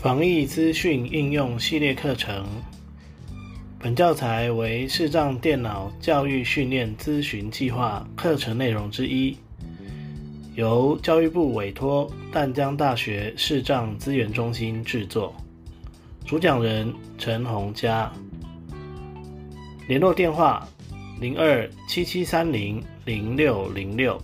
[0.00, 2.46] 防疫资讯应用系列课程，
[3.80, 9.36] 本教材为视障电脑教育训练咨询计划课程内容之一，
[10.54, 15.34] 由教育部委托淡江大学视障资源中心制作。
[16.24, 18.12] 主讲人陈洪嘉，
[19.88, 20.64] 联络电话
[21.20, 24.16] 零二七七三零零六零六。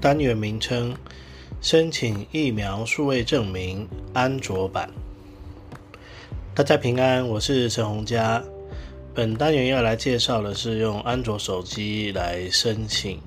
[0.00, 0.96] 单元名称：
[1.60, 4.88] 申请疫苗数位证明安卓版。
[6.54, 8.42] 大家平安，我是陈洪嘉。
[9.14, 13.20] 本单元要来介绍的是用安卓手机来申请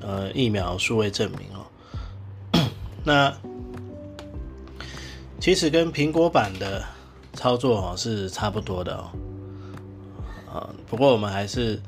[0.00, 2.66] 呃疫苗数位证明哦。
[3.06, 3.32] 那
[5.38, 6.84] 其实跟苹果版的
[7.34, 9.06] 操作哦是差不多的哦。
[10.52, 11.80] 啊，不过我们还是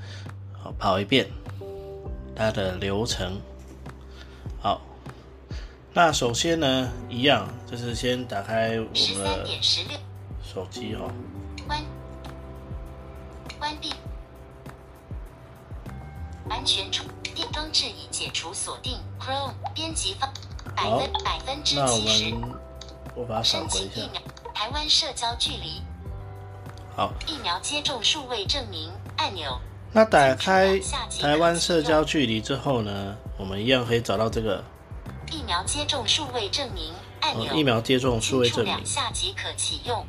[0.79, 1.27] 跑一遍
[2.37, 3.37] 它的流程。
[5.95, 8.93] 好，那首先呢，一样就是先打开我们
[9.25, 9.47] 的
[10.43, 11.11] 手机哦，
[11.69, 11.81] 关
[13.61, 13.93] 关闭
[16.49, 20.29] 安全充电装置已解除锁定，Chrome 编辑方
[20.75, 22.35] 百分百分之七十，
[23.15, 24.03] 我把它返回一下。
[24.53, 25.81] 台湾社交距离
[26.97, 29.59] 好，疫苗接种数位证明按钮。
[29.93, 30.77] 那打开
[31.21, 34.63] 台湾社交距离之后呢，我们一样可以找到这个疫
[35.47, 37.55] 苗接种数位证明按钮。
[37.55, 40.07] 疫苗接种数位证明两下即可启用。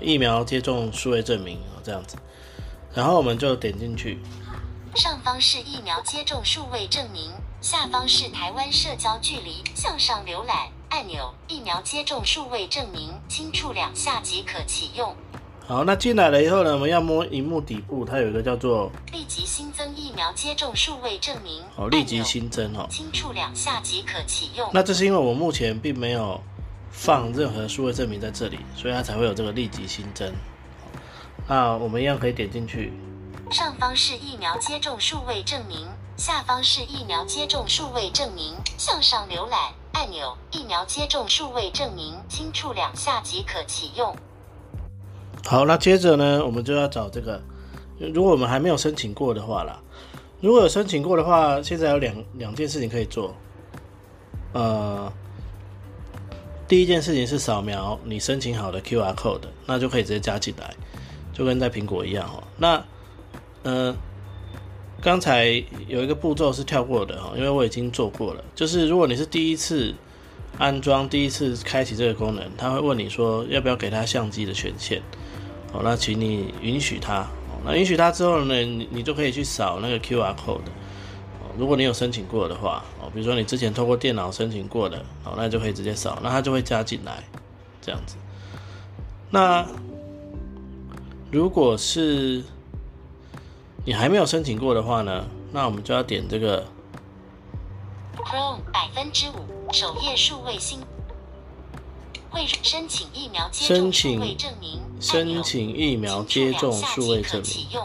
[0.00, 2.16] 疫苗接种数位证明这样子，
[2.94, 4.18] 然后我们就点进去。
[4.94, 9.62] 上方是疫苗接种数位证明，下方是台湾社交距离。
[9.74, 15.16] 向上浏览按钮，疫苗接种数位证明，轻触两下即可启用。
[15.72, 21.62] 好，那进来了以后呢，我们要摸荧幕底部，它有一个叫做立即新增疫苗接种数位证明。
[21.76, 24.68] 哦，立即新增哦，轻触两下即可启用。
[24.74, 26.38] 那这是因为我目前并没有
[26.90, 30.30] 放任何数位证明在这里，所以它才会有这个立即新增。
[31.48, 32.92] 那我们一样可以点进去。
[33.50, 35.88] 上方是疫苗接种数位证明，
[36.18, 38.54] 下方是疫苗接种数位证明。
[38.76, 44.14] 向上浏览按钮，疫苗接种数位证明，轻触两下即可启用。
[45.44, 47.42] 好，那接着呢，我们就要找这个。
[47.98, 49.78] 如果我们还没有申请过的话啦，
[50.40, 53.34] 如果有申请过的话，现在有两两件事情可以做。
[54.52, 55.12] 呃，
[56.66, 60.74] 第一件事情是扫描你申请好的 QR code，那就可以直接加进来，
[61.32, 62.42] 就跟在苹果一样哦。
[62.56, 62.82] 那
[63.62, 63.94] 呃，
[65.00, 68.42] 刚才有一个步骤是跳过的哈，因为我已经做过了。
[68.54, 69.94] 就是如果你是第一次
[70.58, 75.00] 安装、第一次开启这个功能，他会问你说要不要给他相机的权限。
[75.72, 77.26] 好，那请你允许他。
[77.64, 80.58] 那允许他之后呢，你你就可以去扫那个 QR code。
[81.40, 87.22] 哦，如果你有申请过的话，哦，比如说你之前透过电脑申请过的，哦，那就可以直接扫，那它就会加进来，
[87.80, 88.16] 这样子。
[89.30, 89.66] 那
[91.30, 92.42] 如果是
[93.84, 96.66] 你还没有申请过的话呢，那我们就要点这个
[98.16, 100.80] Chrome 百分之五首页数位新。
[102.32, 107.80] 会申请疫苗接种数位证明申请疫苗接种数位证明。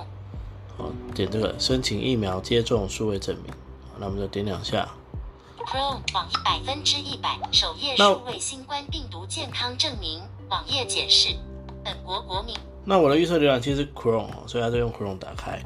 [0.77, 3.53] 好，点这个申请疫苗接种数位证明。
[3.99, 4.87] 那我们就点两下。
[5.65, 11.35] Chrome 网百分之一百首页数位新冠病毒健康证明网页检视
[11.83, 12.55] 本国国民。
[12.85, 15.61] 那我的预测浏览器是 Chrome，所以它就用 Chrome 打开。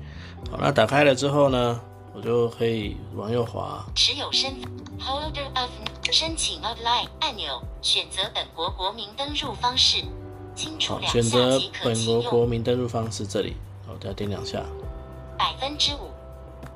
[0.50, 1.80] 好，那打开了之后呢？
[2.14, 3.86] 我就可以往右滑。
[3.96, 5.70] 持有身份 Holder of
[6.12, 10.04] 申请 Apply 按钮，选择本国国民登入方式。
[10.88, 13.56] 好，选择本国国民登入方式，这里，
[13.88, 14.62] 好，再点两下。
[15.38, 16.12] 百分之五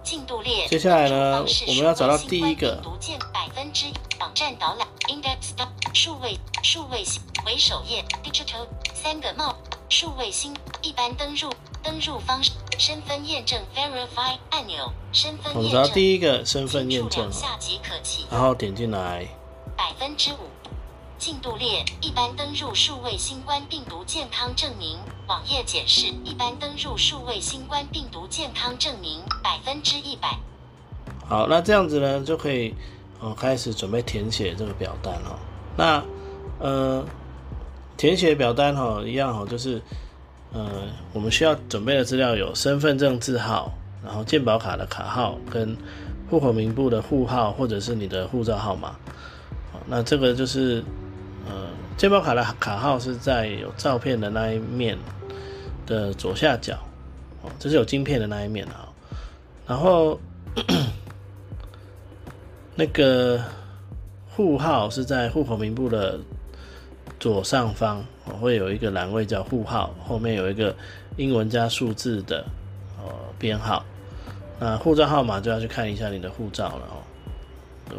[0.02, 0.68] 进度列。
[0.68, 2.82] 接下来呢，我们要找到第一个。
[3.34, 3.86] 百分之
[4.20, 5.54] 网站导览 Index
[5.94, 7.04] 数位数位
[7.46, 9.56] 为首页 Digital 三个帽
[9.90, 11.50] 数位新一般登入。
[11.84, 14.92] 登入方式：身份验证 Verify 按钮。
[15.12, 15.56] 身份验证。
[15.56, 18.26] 我们找第一个身份验证，下即可启。
[18.32, 19.28] 然后点进来。
[19.78, 20.38] 百分之五。
[21.18, 26.08] 进度列：一般登入数位新冠病毒健康证明网页解释。
[26.24, 30.38] 一般登入数位新冠病毒健康证明百分之一百。
[31.28, 32.76] 好，那这样子呢，就可以
[33.20, 35.40] 哦开始准备填写这个表单哦。
[35.78, 36.04] 那
[36.60, 37.06] 呃，
[37.96, 39.82] 填写表单哈，一样哈，就是。
[40.54, 40.84] 呃，
[41.14, 45.76] 我们需要准备的资料有身份证字号，然后健保卡的卡号跟
[46.30, 48.96] 户口名簿的户号，或者是你的护照号码。
[49.88, 50.84] 那这个就是
[51.46, 54.98] 呃，健保卡的卡号是在有照片的那一面
[55.86, 56.74] 的左下角，
[57.42, 58.88] 哦，这是有晶片的那一面啊。
[59.68, 60.20] 然后
[62.76, 63.40] 那个
[64.30, 66.20] 户号是在户口名簿的
[67.20, 70.76] 左上方，哦，会有一个栏位叫户号，后面有一个
[71.18, 72.46] 英文加数字的
[72.98, 73.86] 哦编号。
[74.60, 76.98] 那护照号码就要去看一下你的护照了哦，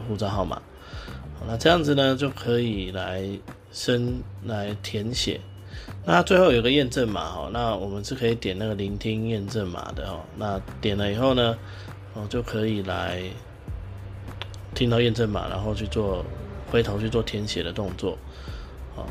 [0.08, 0.61] 护照号码。
[1.46, 3.28] 那这样子呢，就可以来
[3.70, 5.40] 申来填写。
[6.05, 10.25] 那最后有个验证码哦，那我们是可以点那个聆听验证码的哦。
[10.37, 11.56] 那点了以后呢，
[12.14, 13.22] 哦就可以来
[14.75, 16.25] 听到验证码，然后去做
[16.72, 18.17] 回头去做填写的动作。
[18.96, 19.05] 哦，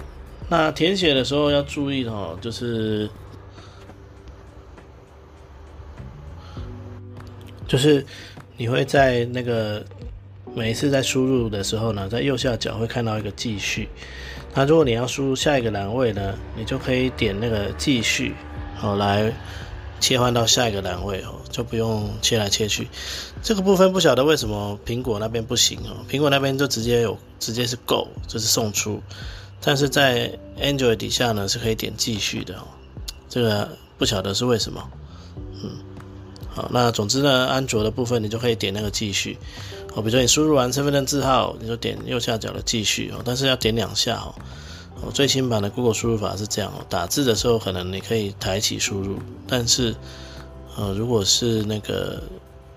[0.49, 3.09] 那填写的时候要注意哦，就是
[7.67, 8.05] 就是
[8.57, 9.83] 你会在那个。
[10.53, 13.89] 每一次在输入的时候呢，在右下角会看到一个继续。
[14.53, 18.33] 那如果你要输入下一个栏位呢，你就可以点那个继续，
[18.81, 19.33] 哦来
[19.99, 22.87] 切换到下一个栏位哦，就不用切来切去。
[23.43, 29.03] 这个部分不晓得为什么苹果那边不行哦，苹果那边就直接有直接是 Go，就是送出。
[29.61, 32.67] 但是在 Android 底下呢是可以点继续的哦，
[33.27, 34.89] 这个不晓得是为什么。
[35.63, 35.71] 嗯，
[36.53, 39.37] 好，那总之呢，安卓的部分你就可以点那个继续。
[39.95, 44.35] 哦，比如说你输入完身份证字号，你就点右下角的继续哦，但是要点两下哦。
[45.01, 49.17] 哦，最新版的 Google 输入法是这样哦，打字的时候可能你可以抬起输入，
[49.47, 49.95] 但是
[50.77, 52.21] 呃，如果是那个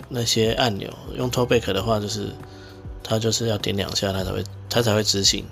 [0.09, 2.29] 那些按钮用 t o b a c k 的话，就是
[3.03, 5.45] 它就是要点两下，它才会它才会执行。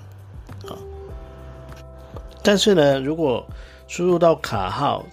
[2.47, 3.45] 但是呢，如果
[3.89, 5.05] 输入到卡号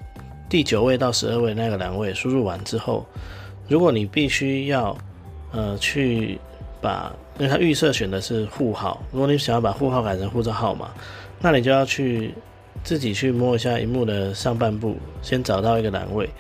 [0.49, 3.05] 第九位到十二位那个栏位，输入完之后，
[3.67, 4.97] 如果你必须要
[5.51, 6.39] 呃，去
[6.81, 10.91] 把，因为它预设选的是户号，如果你想要把户号改成护照号码，
[11.41, 12.33] 那你就要去
[12.85, 16.31] 自己去摸一下荧幕的上半部，先找到一个栏位，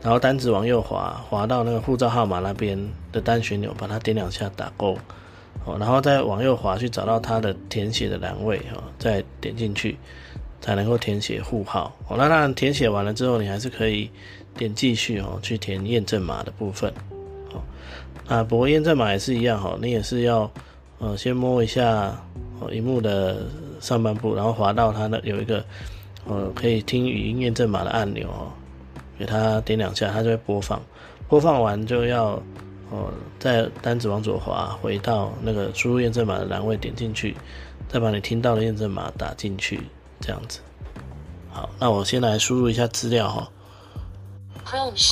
[0.00, 2.78] 然后单指往右滑，滑到那个护照号码那边
[3.10, 4.96] 的单旋钮，把它点两下打勾，
[5.64, 9.98] 哦，然后再往右滑去找到它的填写的栏位，哦，再点进去，
[10.64, 14.10] 才能够填写户号，哦，那当然填写完了之后，你还是可以
[14.56, 16.90] 点继续，哦，去填验证码的部分。
[18.26, 20.50] 啊，不过验证码也是一样哈，你也是要，
[21.00, 22.18] 呃，先摸一下
[22.60, 23.42] 哦，荧幕的
[23.78, 25.62] 上半部，然后滑到它的有一个，
[26.26, 28.48] 呃，可以听语音验证码的按钮哦，
[29.18, 30.80] 给它点两下，它就会播放。
[31.28, 32.42] 播放完就要，
[32.90, 37.36] 哦，再单指往左滑，回到那个输入验证码的栏位，点进去，
[37.86, 39.80] 再把你听到的验证码打进去，
[40.24, 40.60] 这样子。
[41.50, 43.50] 好，那我先来输入一下资料哈。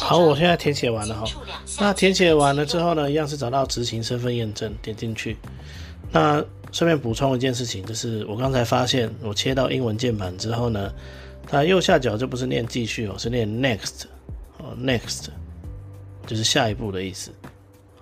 [0.00, 1.24] 好，我现在填写完了哈。
[1.78, 5.36] 那填写完了之后呢，一样是找到执行身份验证，点进去。
[6.10, 6.42] 那
[6.72, 10.90] 顺便补充一件事情，就是我刚才发现，我切到英文键盘之后呢，
[11.46, 14.04] 它右下角就不是念继续哦，是念 next
[14.56, 15.26] 哦，next
[16.26, 17.30] 就是下一步的意思。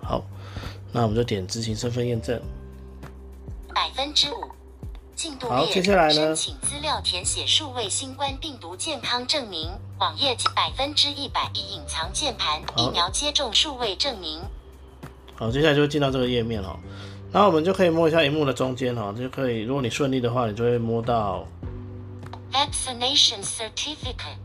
[0.01, 0.23] 好，
[0.93, 2.41] 那我们就点执行身份验证，
[3.75, 4.60] 百分之五。
[5.41, 6.13] 好，接下来呢？
[6.13, 9.69] 申请资料填写数位新冠病毒健康证明，
[9.99, 14.39] 网页百分之一百一隐藏键盘疫苗接种数位证明。
[15.35, 16.79] 好，接下来就进到这个页面了。
[17.31, 21.45] 然后我们就可以摸一下荧幕的中间哦，就可以，如果你顺利的话，你就会摸到
[22.51, 24.39] vaccination certificate。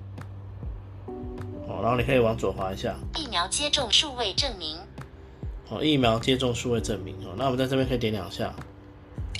[1.66, 4.76] 哦，然后你可以往左滑一下，疫苗接种数位证明。
[5.70, 8.54] 哦，疫苗接种数位证明哦，那我们在这边可以点两下。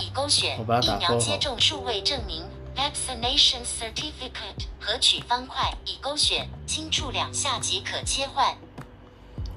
[0.01, 2.45] 已勾选疫苗接种数位证明
[2.77, 8.55] （vaccination certificate） 和取方块，已勾选，轻触两下即可切换。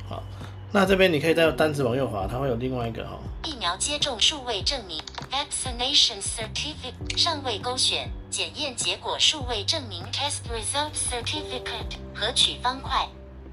[0.07, 0.23] 好，
[0.71, 3.19] 那这边你可以再单子往右滑，它会有另外一个哈。
[3.43, 13.07] 疫苗接种数位证明 （vaccination certificate） 尚未勾选，检验结果数位证明 （test result certificate） 和取方块，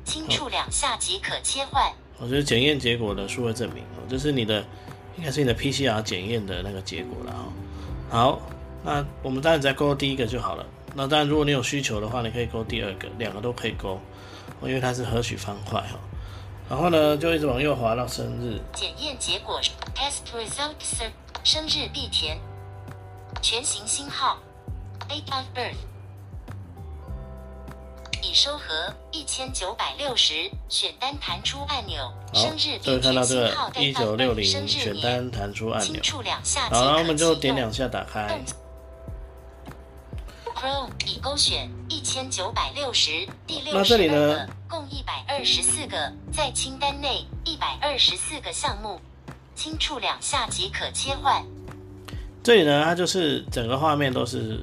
[0.05, 1.93] 轻触两下即可切换。
[2.19, 4.65] 我觉得检验结果的数位证明哦，这是你的。
[5.17, 7.45] 应该是你的 PCR 检验的那个结果了哈。
[8.09, 8.41] 好，
[8.85, 10.65] 那我们当然再勾第一个就好了。
[10.95, 14.01] 那当然，如果你有需求的话，你可以勾第二个，两个都可以勾，
[14.63, 15.99] 因为它是合取方块哈。
[16.69, 18.59] 然后呢，就一直往右滑到生日。
[18.73, 19.61] 检验结果
[19.95, 21.03] test results
[21.45, 22.39] 生日必填，
[23.43, 24.39] 全行星号
[25.09, 25.96] date of birth。
[28.37, 32.13] 已收合一千九百六十，选单弹出按钮。
[32.35, 36.03] 生日就会看到这个一九六零选单弹出按钮。
[36.71, 38.39] 好，然后我们就点两下打开。
[40.55, 44.47] Chrome 已勾选一千九百六十，第六那这里呢？
[44.69, 49.01] 共一百二十四个，在清单内一百二十四个项目，
[49.55, 51.43] 轻触两下即可切换。
[52.43, 54.61] 这里呢，它就是整个画面都是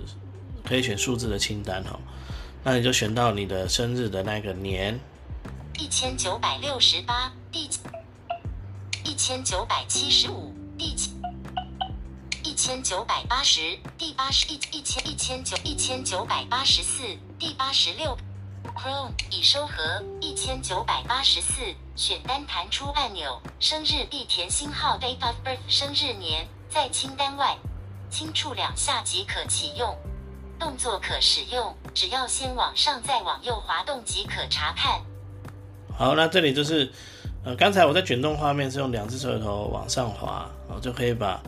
[0.64, 2.00] 可以选数字的清单哈。
[2.66, 4.98] 那你就选到你的生日的那个年，
[5.78, 7.70] 一千九百六十八第
[9.04, 10.96] 一千九百七十五第
[12.42, 17.04] 一千九百八十第八十一一千一千九一千九百八十四
[17.38, 18.18] 第八十六
[18.74, 21.62] Chrome 已收合一千九百八十四
[21.98, 27.58] 选单弹出按钮，生日必填星号 Date of birth 生日年，在清单外
[28.10, 29.94] 轻触两下即可启用。
[30.64, 35.02] 动作可使用，只要先往上再往右滑动即可查看。
[35.94, 36.90] 好，那这里就是，
[37.44, 41.44] 呃，刚才我在卷动画面是用两只手指头往上滑，哦，就可以把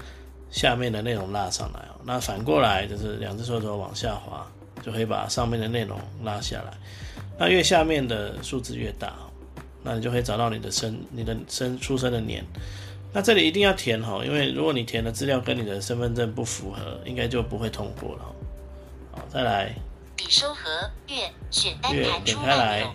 [0.51, 1.79] 下面的内容拉上来。
[2.03, 4.45] 那反过来就是两只手指头往下滑，
[4.83, 6.73] 就可以把上面的内容拉下来。
[7.39, 9.13] 那越下面的数字越大，
[9.81, 12.43] 那你就可以找到你的生、你的生出生的年。
[13.13, 18.35] 那这里一定要填哈，因为如果你填的资料跟你的身份证不符合，应该就不会通过了。
[19.15, 19.73] 好，再来。
[20.17, 22.65] 已收合月选单月弹出点开来。
[22.65, 22.93] 按钮。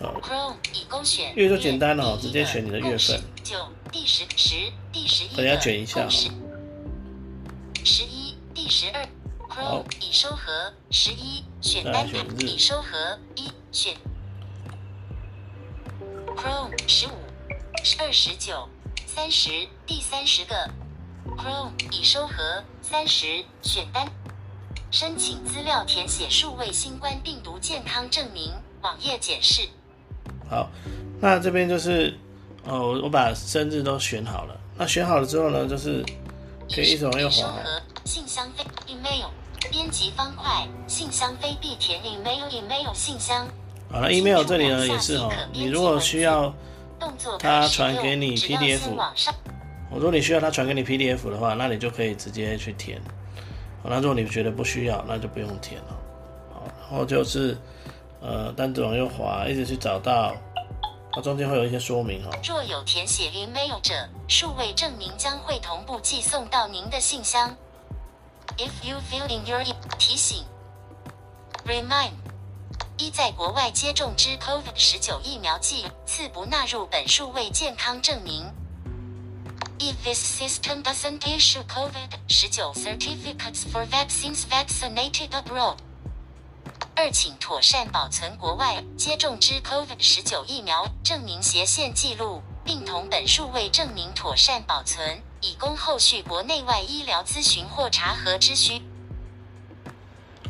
[0.00, 3.20] 好，Chrome 已勾选月就简单了直接选你的月份。
[3.42, 3.56] 九
[3.92, 6.04] 第十十第十一大家卷一下。
[6.04, 6.30] 哦十
[7.84, 9.06] 十一第十二。
[9.48, 9.82] 好。
[9.82, 13.94] Chrome 已收合十一选单弹已收合一选。
[16.36, 17.12] Chrome 十五
[17.98, 18.68] 二十九
[19.06, 20.70] 三十第三十个。
[21.36, 24.06] Chrome 已收合三十选单。
[24.90, 29.62] 申请资料填写数位新冠病毒健康证明网页检视
[30.50, 30.68] 好，
[31.18, 32.14] 那这边就是，
[32.64, 34.54] 哦，我我把生日都选好了。
[34.76, 36.04] 那选好了之后呢，就是
[36.72, 37.54] 可以一直往右滑。
[38.04, 39.30] 信箱非 email
[39.70, 43.48] 编辑方块信箱非必填 email email 信箱。
[43.90, 46.54] 好了，email 这里呢也是哦，你如果需要，
[47.38, 48.80] 他传给你 PDF
[49.90, 53.00] 先往上如果你需要他传给你 PDF 的话，那你就可以直接去填。
[53.82, 55.98] 那如果你觉得不需要，那就不用填了。
[56.52, 57.56] 好，然后就是，
[58.20, 60.34] 呃，单子往右滑，一直去找到，
[61.12, 62.30] 它中间会有一些说明哦。
[62.42, 67.54] 若有填写 email 者，数位证明将会同步寄送到您的信箱。
[68.56, 70.44] If you fill in your e- 提醒
[71.66, 72.12] ，Remind
[72.96, 78.44] 一在国外接种之 COVID 十九疫苗剂次不纳入本数位健康证明。
[79.80, 85.76] If this system doesn't issue COVID 十九 certificates for vaccines vaccinated abroad。
[86.94, 98.80] 二，请妥善保存国外接种之 COVID 十九疫苗证明斜线记录，并同本数位证明妥善保存，以供后续国内外医疗咨询或查核之需。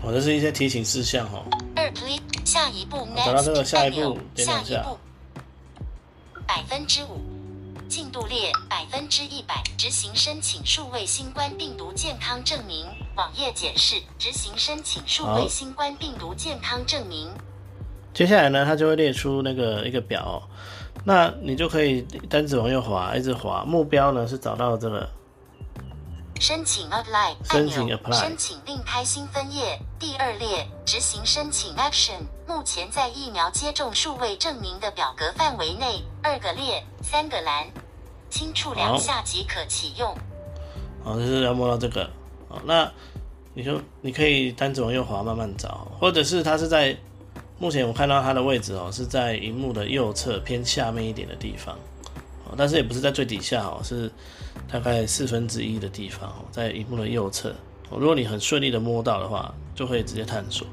[0.02, 1.46] 哦，这是一些提醒事项哦。
[1.74, 4.98] 二，please 下一步 next 下一步按钮下下一步
[6.46, 7.33] 百分之五。
[7.88, 17.28] 进度列百分之一百，执行申请数位新冠病毒健康证明网页检视，执行申请数位新冠病毒健康证明。
[18.12, 20.42] 接下来呢，它就会列出那个一个表、
[21.04, 23.64] 那你就可以单子往右滑，一直滑。
[23.64, 25.08] 目标呢是找到这个
[26.40, 32.20] 申请 apply 按申请钮，apply 申请另开新分页，第二列执行申请 action。
[32.46, 37.66] 目前在疫苗接种数位证明的表格范围内，二个列，三个栏，
[38.28, 40.14] 轻触两下即可启用。
[41.02, 42.10] 好，就是要摸到这个
[42.48, 42.60] 好。
[42.64, 42.90] 那
[43.54, 46.94] 你说你可以单子往右滑，慢慢找，或者是它是在
[47.58, 51.93] 目前我看到它的位置哦，是在荧幕的右侧偏下面一点的地方哦，
[52.56, 54.10] 但是也不是在最底下哦，是
[54.70, 57.54] 大概四分之一的地方哦，在荧幕的右侧。
[57.90, 60.66] 如果你很顺利的摸到的话，就可以直接探索。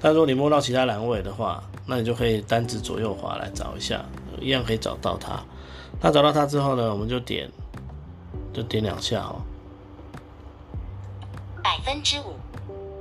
[0.00, 4.04] 但如果你摸到其他栏位的话，那你就可以单指左右滑来找一下，
[4.40, 5.42] 一样可以找到它。
[6.00, 7.50] 那找到它之后呢，我们就点，
[8.52, 9.42] 就点两下哦。
[11.62, 12.34] 百分之五。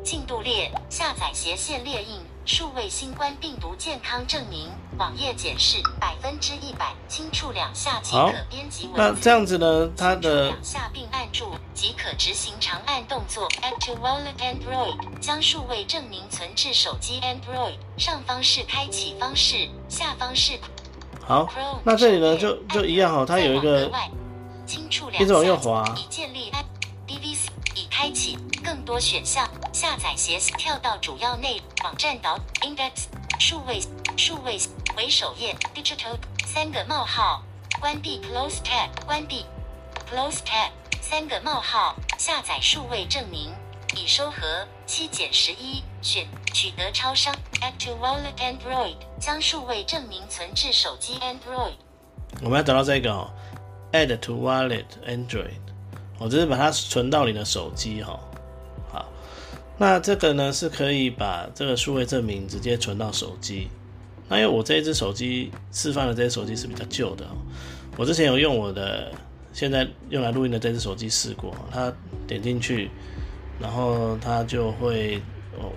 [0.04, 4.68] 进度列下载斜线列印数位新冠病毒健康证明
[4.98, 8.98] 网页检视百分之一百，轻触两下即可编辑文字。
[8.98, 13.48] 那这样子呢，它的两下并按住即可执行长按动作。
[13.82, 17.76] To Wallet Android，将数位证明存至手机 Android。
[17.98, 20.60] 上方是开启方式，下方是
[21.24, 21.48] 好
[21.84, 23.92] 那这里呢就就一样哦，它有一个
[24.66, 26.52] 轻触两一直往右下滑已建立
[27.08, 33.06] DVC 已开启更多选项，下载斜跳到主要内网站导 Index
[33.40, 33.80] 数位
[34.18, 34.60] 数位
[34.96, 37.42] 回首页 Digital 三个冒号
[37.80, 39.46] 关闭 Close Tab 关闭
[40.10, 43.54] Close Tab 三个冒号下载数位证明
[43.96, 51.76] 已收合七减十一选取得超商 Add to Wallet Android 将数位证明存至手机 Android。
[52.44, 53.32] 我们要找到这个哦
[53.94, 55.62] ，Add to Wallet Android，
[56.20, 58.20] 我、哦、这是把它存到你的手机哈、
[59.82, 63.68] 那这个呢是可以把这个数位证明直接存到手机。
[64.30, 67.26] 那因为我这一只手机示范的这些手机是比较旧的，
[67.98, 69.12] 我之前有用我的
[69.52, 71.92] 现在用来录音的这只手机试过，它
[72.28, 72.92] 点进去，
[73.60, 75.20] 然后它就会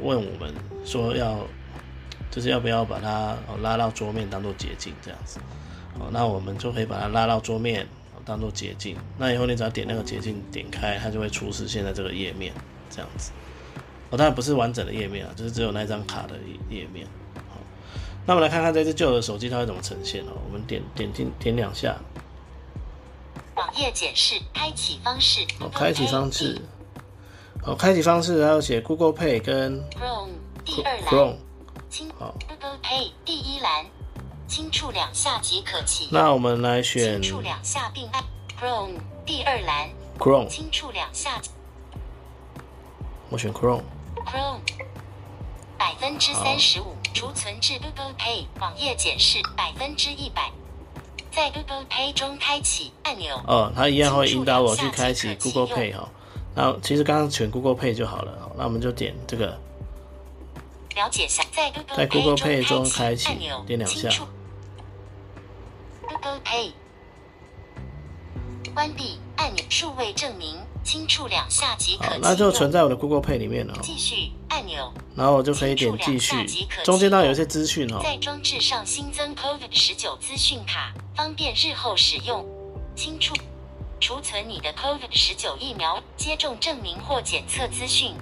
[0.02, 0.52] 问我们
[0.84, 1.40] 说要，
[2.30, 5.40] 就是要不要把它拉到桌面当做捷径这样子。
[5.98, 7.86] 哦，那我们就可以把它拉到桌面
[8.22, 8.98] 当做捷径。
[9.16, 12.52] 那以后你只要点那个捷径点开，它就会出示现在这个页面
[12.90, 13.30] 这样子。
[14.14, 16.36] 哦，当然不是完整的页面啊，就是只有那张卡的
[16.70, 17.04] 页面。
[18.24, 20.32] 那我们来看看这只旧的手机它会怎么呈现哦。
[20.46, 21.96] 我们点点进点两下，
[23.56, 25.44] 网页检视开启方式。
[25.58, 26.62] 哦，开启方式。
[27.64, 30.28] 哦，开启方式还要写 Google Pay 跟 Chrome
[30.64, 31.04] 第二栏。
[31.06, 31.36] Chrome。
[32.16, 32.34] 好。
[32.48, 33.84] Google Pay 第一栏，
[34.46, 36.08] 轻触两下即可启。
[36.12, 37.20] 那我们来选。
[37.20, 38.22] 轻触两下并按
[38.60, 38.92] Chrome
[39.26, 39.90] 第二栏。
[40.20, 40.46] Chrome。
[40.46, 41.42] 轻触两下。
[43.28, 43.82] 我选 Chrome。
[44.24, 44.60] Chrome。
[45.78, 46.96] 百分之三十五。
[47.12, 50.50] 储存至 Google Pay 网页检视百分之一百，
[51.30, 53.40] 在 Google Pay 中开启按钮。
[53.46, 56.08] 哦，它一样会引导我去开启 Google Pay 哈。
[56.56, 58.50] 那其实刚刚选 Google Pay 就好了。
[58.56, 59.56] 那我们就点这个。
[60.96, 61.70] 了解下，在
[62.06, 64.08] Google Pay 中开启按钮点两下。
[66.02, 66.72] Google Pay
[68.74, 70.63] 关闭按钮，数位证明。
[70.84, 72.16] 轻触两下即可。
[72.20, 73.74] 那就存在我的 Google Pay 里面了。
[73.82, 76.46] 继续按钮，然后我就可以点继续。
[76.84, 78.00] 中间呢有一些资讯哦。
[78.02, 82.46] 在装置上新增 COVID 十九资讯卡，方便日后使用。
[82.94, 83.34] 轻触
[83.98, 88.14] 储存你的 COVID 十九疫苗接种证明或检测资讯。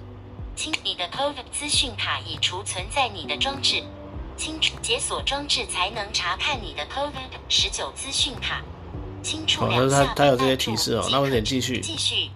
[0.55, 3.83] 清你的 COVID 资讯卡已储存在你的装置。
[4.35, 8.63] 清楚解锁装置才能查看你的 COVID 十九资讯卡。
[9.23, 10.03] 轻触两下。
[10.03, 11.07] 哦，它它有这些提示哦。
[11.11, 11.81] 那我点继续。
[11.81, 12.31] 继续。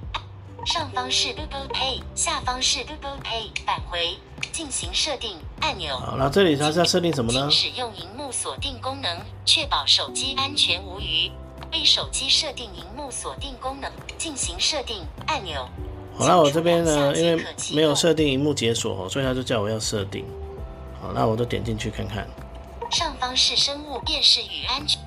[0.66, 4.18] 上方是 Google Pay，下方是 Google Pay，返回
[4.50, 5.97] 进行设定按钮。
[5.97, 7.49] 好，那这里它是要设定什么呢？
[7.49, 11.30] 使用荧幕锁定功能，确保手机安全无虞。
[11.73, 13.88] 为手机设定荧幕锁定功能，
[14.19, 15.69] 进行设定按钮。
[16.19, 20.25] 好，那我这边呢，因为没有设定荧幕解锁，所以它就叫我要设定。
[21.00, 22.26] 好，那我就点进去看看。
[22.90, 25.00] 上方是生物辨识与安全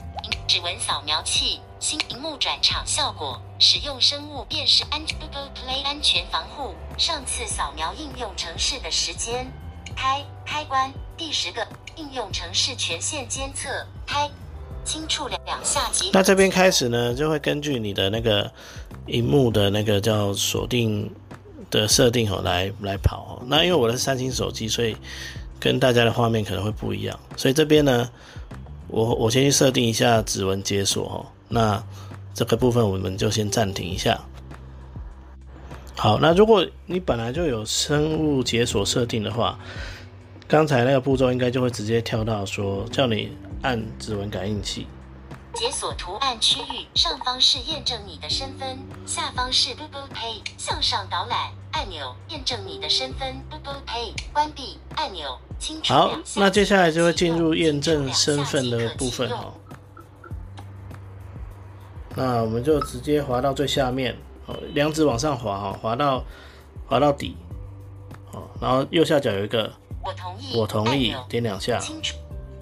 [0.48, 1.60] 指纹扫描器。
[1.82, 6.74] 新屏幕转场效果，使用生物辨识安 Google Play 安全防护。
[6.98, 9.52] 上次扫描应用程式的时间，
[9.98, 11.68] 开开关第十个
[11.98, 13.68] 应用程式权限监测
[14.08, 14.30] 开，
[14.86, 16.10] 轻触两两下即。
[16.14, 18.50] 那这边开始呢，就会根据你的那个
[19.08, 21.14] 荧幕的那个叫锁定
[21.70, 23.44] 的设定哦，来来跑哦。
[23.46, 24.96] 那因为我的是三星手机，所以
[25.60, 27.20] 跟大家的画面可能会不一样。
[27.36, 28.10] 所以这边呢，
[28.88, 31.26] 我我先去设定一下指纹解锁哦。
[31.50, 31.84] 那
[32.34, 34.20] 这个部分我们就先暂停一下。
[35.96, 39.60] 好，那如果你本来就有生物解锁设定的话，
[40.48, 44.88] 刚才那个步骤应该就会直接跳到说叫你按指纹感应器。
[45.56, 55.38] 解锁图案区域，上方是验证你的身份，下方是 Google Pay 向上导览按钮，验证你的身份 Google Pay 关闭按钮。
[55.86, 59.54] 好，那接下来就会进入验证身份的部分哦。
[62.20, 64.14] 那我们就直接滑到最下面，
[64.46, 66.22] 哦，两指往上滑，哈，滑到
[66.86, 67.38] 滑到底，
[68.34, 69.72] 哦，然后右下角有一个
[70.04, 71.80] 我同意，我同意，点两下。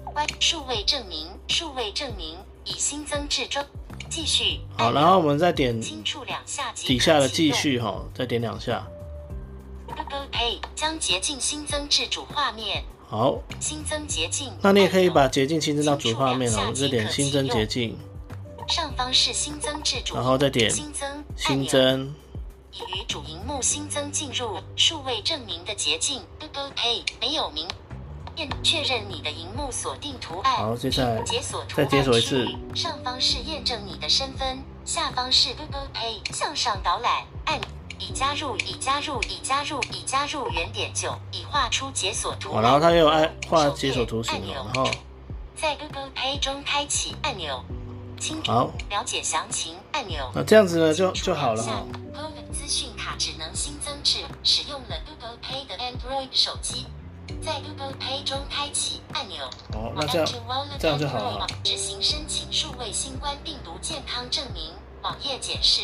[0.04, 3.64] 关数位证明，数位证明已新增至中，
[4.08, 4.60] 继续。
[4.76, 8.86] 好，然后我们再点底下的继续，哈，再点两下。
[9.88, 12.84] Google Pay 将捷径新增至主画面。
[13.08, 14.52] 好，新增捷径。
[14.62, 17.98] 那你也可以把捷径新增到主画面哦，就点新增捷径。
[18.68, 22.14] 上方是新增至主，然后再点新增新增，
[22.70, 26.22] 已于主荧幕新增进入数位证明的捷径。
[26.38, 27.66] Google Pay 没有名，
[28.36, 30.56] 验确认你的荧幕锁定图案。
[30.56, 32.46] 好，接下来解锁再解锁一次。
[32.74, 37.58] 上方是验证你的身份，下方是 Google Pay 向上导览按
[37.98, 42.60] 已加入，已加入，已加入，已加入原点九，已画出解锁图。
[42.60, 44.90] 然后它又按画解锁图形然后
[45.56, 47.64] 在 Google Pay 中开启按钮。
[48.44, 50.30] 好，了解详情按钮。
[50.34, 51.84] 那这样子呢，就就好了哈。
[52.50, 56.86] 资讯卡只能新增至使用了 Google Pay 的 Android 手机，
[57.42, 59.44] 在 Google Pay 中开启按钮。
[59.74, 60.26] 哦，那这样
[60.78, 61.46] 这样就好了。
[61.62, 65.82] 执行申请数位新冠病毒健康证明网页解释。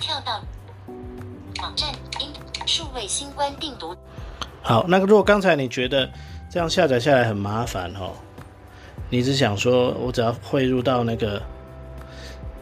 [0.00, 0.42] 跳到
[1.62, 2.32] 网站，因
[2.66, 3.94] 数位新冠病毒。
[4.62, 6.10] 好，那个如果刚才你觉得。
[6.50, 8.12] 这样下载下来很麻烦哦。
[9.08, 11.42] 你只想说，我只要汇入到那个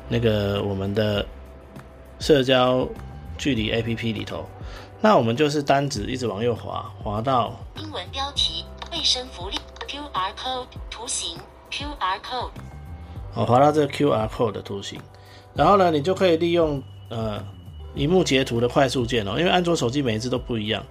[0.08, 1.24] 那个我们的
[2.18, 2.86] 社交
[3.38, 4.44] 距离 APP 里头，
[5.00, 9.56] 那我们就是单指一直往右滑，滑到英文标题：卫生福利
[9.88, 11.38] QR code 图形
[11.70, 12.50] QR code
[13.34, 15.00] 哦，滑到这个 QR code 的图形，
[15.54, 17.42] 然后呢，你就可以利用呃
[17.94, 20.84] 荧幕截图的快速键哦，因为安卓手机每一只都不一样，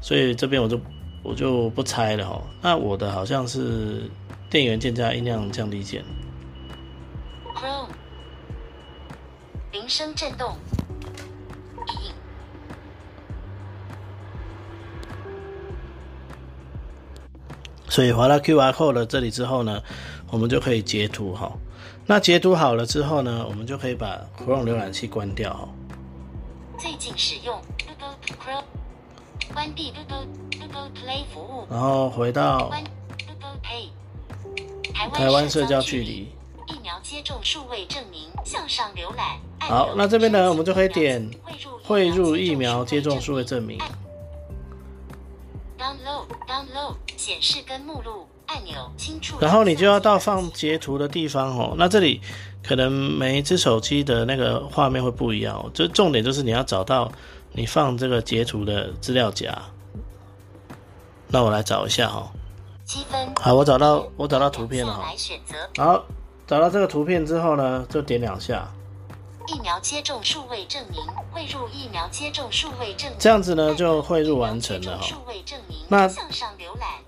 [0.00, 0.80] 所以这边我就
[1.22, 2.42] 我就不猜了哦。
[2.62, 4.10] 那我的好像是
[4.48, 6.04] 电源键加音量降低键
[7.54, 7.88] ，Chrome
[9.72, 10.56] 铃声震动
[17.88, 19.82] 所以滑到 QR code 了这里之后呢，
[20.30, 21.50] 我们就可以截图哈。
[22.06, 25.68] 那截图好了之后呢，我们就可以把 Chrome 浏览器关掉哈。
[26.78, 28.64] 最近使用 Google Chrome
[29.58, 32.84] 关闭 Google Google Play 服务然后回到关
[33.26, 36.28] Google Pay 台台湾社交距离。
[36.68, 43.76] 疫苗接种数位证明向上浏览好那这边呢我们就可以点汇汇入疫苗接种数位证明。
[45.76, 49.38] Download Download 显示跟目录按钮清楚。
[49.40, 51.74] 然后你就要到放截图的地方哦。
[51.76, 52.20] 那这里
[52.62, 55.68] 可能每一只手机的那个画面会不一样哦。
[55.74, 57.10] 就重点就是你要找到
[57.52, 59.56] 你放这个截图的资料夹。
[61.28, 62.30] 那我来找一下哈。
[62.84, 63.28] 积分。
[63.36, 65.12] 好，我找到我找到图片了哈
[65.76, 66.04] 好，
[66.46, 68.66] 找到这个图片之后呢，就点两下，
[69.46, 73.18] 疫苗接种数位证明，汇入疫苗接种数位证明。
[73.18, 75.06] 这样子呢就汇入完成了哈。
[75.06, 76.08] 数位证明那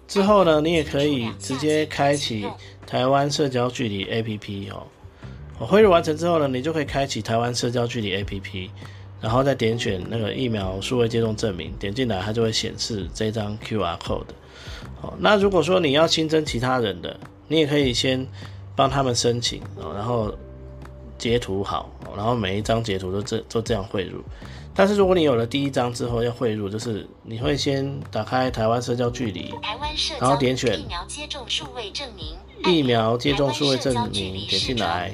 [0.07, 2.47] 之后呢，你也可以直接开启
[2.87, 4.87] 台湾社交距离 APP 哦。
[5.59, 8.71] 我汇入完成之后呢，你就可以开启台湾社交距离 APP，
[9.21, 14.25] 然后再点选那个疫苗数位接种证明，点进来它就会显示这张 QR code。
[15.03, 18.27] 哦，那如果说你要新增其他人的，你也可以先
[18.75, 20.35] 帮他们申请哦，然后
[21.19, 24.23] 截图好，哦然后每一张截图都这都这样汇入。
[24.75, 32.37] 但是如果你有了第一张之后要汇入，就是你会先打开台湾社交距离，台湾社交然后点选疫苗接种数位证明，
[32.73, 35.13] 疫苗接种数位证明，点进来，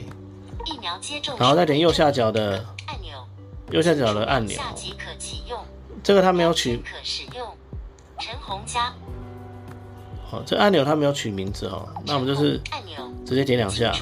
[0.67, 2.65] 疫苗接种，然后再点右下角的
[3.71, 5.59] 右下角的按钮，下即可启用，
[6.03, 7.47] 这个它没有取可使用。
[8.19, 8.95] 陈红佳，
[10.31, 12.97] 哦，这按钮它没有取名字哦，那我们就是按钮。
[13.27, 13.93] 直接点两下，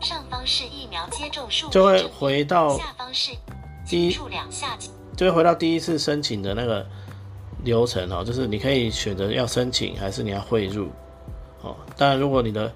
[0.00, 3.32] 上方是疫苗接种数就会回到下方是
[3.86, 4.76] 第一两下
[5.16, 6.86] 就会回到第一次申请的那个
[7.62, 10.90] 流程哦，就是你可以选择要申请还是你要汇入。
[11.62, 11.74] 哦。
[11.96, 12.70] 当然，如果你的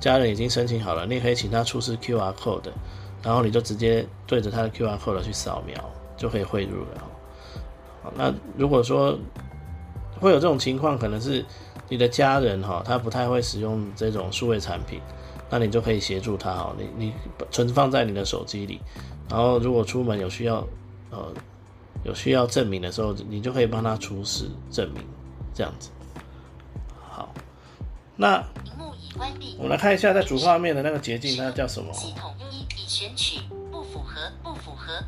[0.00, 2.70] 家人已经申请好了，你也可以请他出示 QR code，
[3.24, 5.74] 然后你就直接对着他的 QR code 去扫描，
[6.16, 7.08] 就可以汇入了哦。
[8.02, 9.18] 好，那如果说
[10.20, 11.42] 会有这种情况，可能是
[11.88, 15.00] 你的家人哈、他不太会使用这种数位产品，
[15.48, 17.12] 那你就可以协助他哈、你你
[17.50, 18.78] 存放在你的手机里，
[19.30, 20.56] 然后如果出门有需要，
[21.10, 21.32] 呃，
[22.04, 25.02] 有需要证明的时候，你就可以帮他出示证明，
[25.54, 25.88] 这样子。
[27.10, 27.32] 好，
[28.16, 28.44] 那
[29.56, 29.62] 我。
[29.62, 31.92] 们来看一下在主画面的那个捷径，它叫什么？
[31.92, 32.34] 系统
[32.94, 33.40] 选取，
[33.72, 35.02] 不符合，不符合，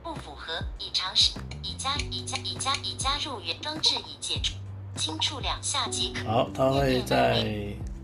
[0.00, 4.54] 不符合，已尝试，已加，已加，已加，已加入原装置已解除，
[4.94, 6.24] 轻触两下即可。
[6.30, 7.38] 好，它会在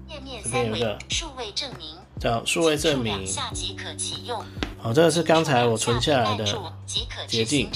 [0.08, 3.24] 页面三维数位证明，叫数位证明两。
[3.24, 4.44] 下即可启用。
[4.76, 6.44] 好，这个是刚才我存下来的
[7.28, 7.70] 捷径。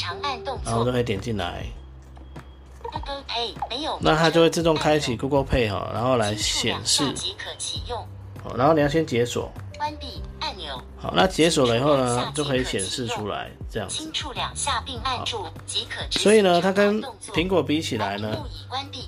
[0.65, 1.65] 然后就可以点进来
[2.83, 8.05] ，Google Pay 没有，那它就会自动开启 Google Pay 哈，然后来显示，即可启用。
[8.43, 9.49] 好，然后你要先解锁，
[9.85, 14.11] 关闭按钮，好，那解锁了以后呢，就可以显示出来这样子轻。
[14.15, 17.03] 触两下并按住即可所以呢，它跟
[17.35, 18.35] 苹果比起来呢。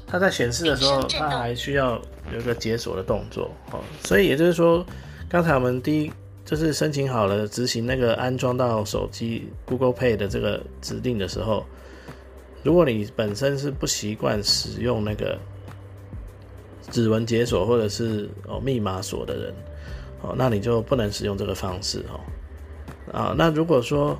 [0.06, 1.98] 它在显示的时候，它还需要
[2.30, 3.80] 有一个解锁的动作哦。
[4.04, 4.84] 所以也就是说，
[5.30, 6.12] 刚才我们第一
[6.44, 11.64] 就是申请好了执行那个安装到手机 Google Pay 的这个指令的时候，
[12.62, 15.38] 如果你本身是不习惯使用那个
[16.90, 19.54] 指纹解锁或者是哦密码锁的人，
[20.26, 22.18] 哦，那你就不能使用这个方式哦。
[23.12, 24.18] 啊，那如果说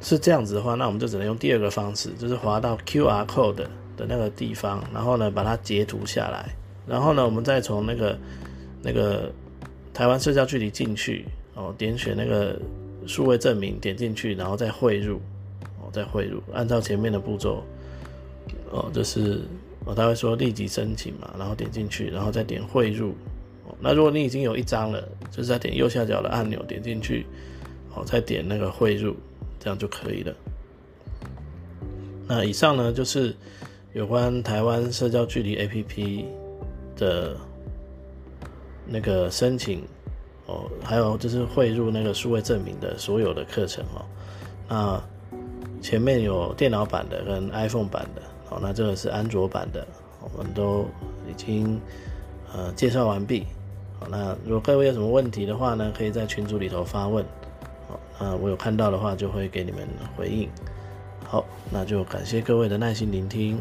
[0.00, 3.54] 是这样子的话，那我们就只能用第二个方式，就是滑到 QR code
[3.96, 6.54] 的那个地方，然后呢把它截图下来，
[6.86, 8.18] 然后呢我们再从那个
[8.82, 9.32] 那个
[9.94, 12.60] 台湾社交距离进去，哦，点选那个
[13.06, 15.16] 数位证明，点进去，然后再汇入，
[15.80, 17.64] 哦，再汇入，按照前面的步骤，
[18.70, 19.40] 哦，就是
[19.86, 23.14] 哦，他会说立即申请嘛，然后点进去，然后再点汇入。
[23.78, 27.26] 那如果你已经有一张了，就是再点右下角的按钮，点进去，
[27.94, 29.14] 哦，再点那个汇入。
[29.62, 30.34] 这样就可以了。
[32.26, 33.36] 那以上呢，就是
[33.92, 36.24] 有关台湾社交距离 APP
[36.96, 37.36] 的
[38.86, 39.82] 那个申请
[40.46, 44.00] 哦，还有就是汇入那个数位证明的所有的课程哦。
[44.66, 45.02] 那
[45.82, 49.86] 前面有电脑版的跟 iPhone 版的，好，那这个是安卓版的，
[50.22, 50.86] 我们都
[51.28, 51.78] 已经
[52.50, 53.44] 呃介绍完毕。
[54.00, 57.24] 好，那如果各位有什么问题的话呢，可以在群组里头发问。
[57.86, 59.86] 好，那我有看到的话就会给你们
[60.16, 60.48] 回应。
[61.28, 63.60] 好，那就感谢各位的耐心聆听。